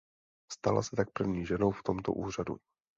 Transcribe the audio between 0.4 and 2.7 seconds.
Stala se tak první ženou v tomto úřadu.